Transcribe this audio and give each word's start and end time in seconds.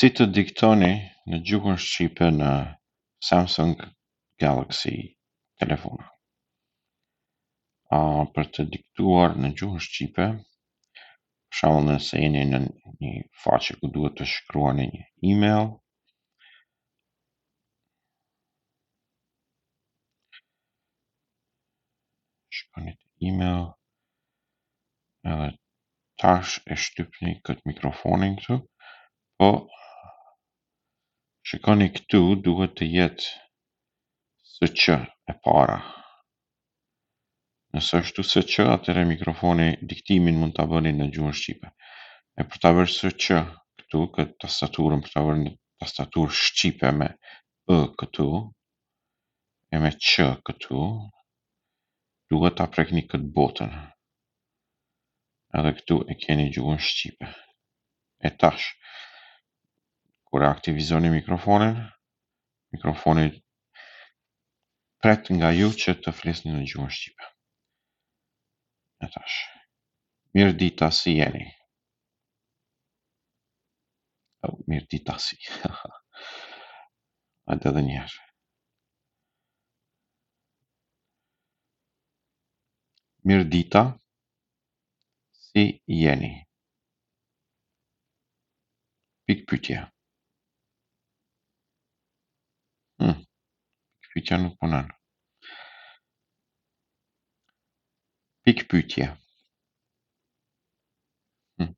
si 0.00 0.10
të 0.12 0.24
diktoni 0.36 0.90
në 1.32 1.38
gjukën 1.48 1.78
Shqipe 1.80 2.26
në 2.38 2.50
Samsung 3.28 3.72
Galaxy 4.42 4.96
telefon. 5.60 6.02
A, 7.96 8.00
për 8.34 8.50
të 8.56 8.64
diktuar 8.74 9.36
në 9.40 9.54
gjukën 9.60 9.80
Shqipe, 9.86 10.26
shalë 11.56 11.80
nëse 11.86 12.20
jeni 12.20 12.42
në 12.50 12.60
një 13.04 13.12
faqe 13.44 13.78
ku 13.80 13.88
duhet 13.94 14.18
të 14.18 14.26
shkruani 14.34 14.84
një 14.92 15.06
e-mail, 15.32 15.70
shkruani 22.58 22.92
të 22.98 23.30
e-mail, 23.30 23.64
edhe 25.24 25.48
tash 26.20 26.58
e 26.68 26.76
shtypni 26.84 27.38
këtë 27.48 27.66
mikrofonin 27.72 28.36
këtu, 28.42 28.60
po 29.40 29.50
Shikoni 31.46 31.86
këtu 31.96 32.18
duhet 32.44 32.72
të 32.78 32.86
jetë 32.92 33.26
së 34.52 34.68
që 34.84 34.94
e 35.30 35.34
para. 35.46 35.76
Nëse 37.76 38.00
është 38.06 38.24
së 38.30 38.42
që, 38.54 38.64
atëre 38.72 39.04
mikrofoni 39.12 39.68
diktimin 39.92 40.40
mund 40.42 40.56
të 40.56 40.66
bëni 40.72 40.92
në 40.96 41.06
gjuhën 41.14 41.36
Shqipe. 41.42 41.70
E 42.42 42.46
për 42.48 42.62
të 42.64 42.72
bërë 42.78 42.94
së 42.94 43.12
që 43.26 43.38
këtu, 43.82 44.02
këtë 44.16 44.36
tastaturën 44.46 45.04
për 45.06 45.14
të 45.14 45.22
bërë 45.28 45.42
në 45.44 45.54
tastaturë 45.84 46.36
Shqipe 46.42 46.90
me 46.98 47.08
ë 47.78 47.80
këtu, 48.02 48.26
e 49.76 49.84
me 49.86 49.94
që 50.10 50.26
këtu, 50.50 50.82
duhet 52.32 52.58
të 52.58 52.66
aprekni 52.66 53.06
këtë 53.14 53.30
botën. 53.38 53.74
Edhe 55.60 55.76
këtu 55.78 56.02
e 56.14 56.18
keni 56.26 56.50
gjuhën 56.58 56.82
Shqipe. 56.90 57.30
E 58.26 58.34
tashë, 58.40 58.74
kur 60.30 60.42
aktivizoni 60.44 61.10
mikrofonin, 61.10 61.76
mikrofoni 62.72 63.26
pret 65.02 65.24
nga 65.36 65.50
ju 65.58 65.68
që 65.80 65.92
të 66.02 66.10
flisni 66.18 66.50
në 66.56 66.64
gjuhën 66.70 66.90
shqipe. 66.96 67.24
E 69.06 69.08
tash. 69.14 69.36
Mirë 70.34 70.56
dita 70.62 70.88
si 70.98 71.12
jeni. 71.20 71.44
Oh, 74.46 74.56
mirë 74.68 74.88
dita 74.92 75.14
si. 75.26 75.38
A 77.48 77.52
dhe 77.60 77.72
dhe 77.76 77.82
njerë. 77.86 78.20
Mirë 83.26 83.46
dita 83.54 83.84
si 85.48 85.66
jeni. 86.02 86.32
Pikë 89.26 89.48
pytje. 89.50 89.78
pytje. 89.82 89.84
wyciągnąć 94.16 94.54
banan. 94.60 94.88
Hm. 101.58 101.74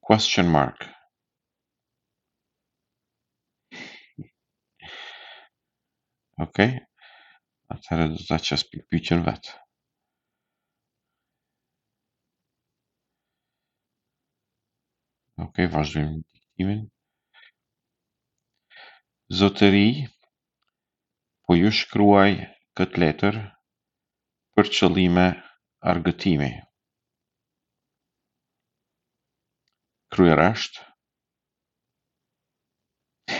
Question 0.00 0.46
mark. 0.50 0.84
Okay. 6.38 6.80
Atare 7.68 8.08
do 8.08 8.16
začas 8.16 8.64
pik 8.70 8.82
pütjen 8.92 9.22
vet. 9.24 9.60
Oké, 15.36 15.48
okay, 15.64 15.68
waar 15.68 15.84
zullen 15.84 16.90
Zotëri, 19.30 20.10
po 21.46 21.54
ju 21.54 21.70
shkruaj 21.70 22.34
këtë 22.74 22.98
letër 22.98 23.38
për 24.58 24.66
qëllime 24.76 25.26
argëtimi. 25.92 26.48
Kryerasht, 30.10 30.80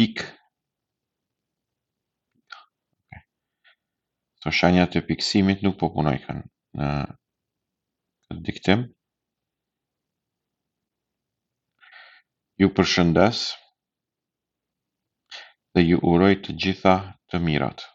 pik, 0.00 0.22
të 4.40 4.48
shanjat 4.60 4.96
e 4.96 5.00
piksimit 5.12 5.58
nuk 5.68 5.76
po 5.84 5.90
punoj 5.98 6.16
kanë 6.24 6.42
në 8.32 8.38
diktimë, 8.48 8.84
Ju 12.60 12.66
përshëndes 12.76 13.38
dhe 15.74 15.80
ju 15.88 16.00
uroj 16.10 16.34
të 16.44 16.54
gjitha 16.64 16.92
të 17.32 17.40
mirat. 17.46 17.86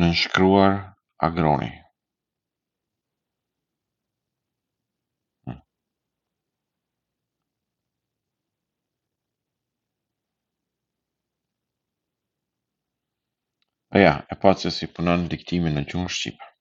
Në 0.00 0.08
nëshkruar 0.14 0.78
agroni. 1.28 1.72
Po 13.94 14.00
ja, 14.06 14.12
e 14.34 14.36
pa 14.44 14.52
që 14.62 14.72
si 14.76 14.88
punon 14.96 15.28
diktimin 15.34 15.78
në 15.80 15.86
gjumë 15.92 16.18
Shqipë. 16.18 16.51